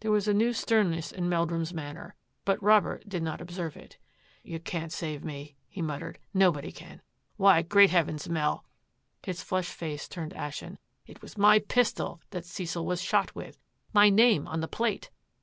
[0.00, 3.96] There was a new sternness in Meldrum's manner, but Robert did not observe it."
[4.44, 7.00] You can't save me," he muttered," nobody can.
[7.38, 8.66] Why, great Heavens, Mel,"
[9.22, 13.56] his flushed face turning ashen," it was my pistol that Cecil was shot with—
[13.94, 15.08] my name on the plate."